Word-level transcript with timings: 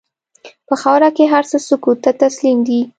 په 0.67 0.75
خاوره 0.81 1.09
کې 1.15 1.25
هر 1.33 1.43
څه 1.51 1.57
سکوت 1.67 1.97
ته 2.05 2.11
تسلیم 2.23 2.57
دي. 2.67 2.81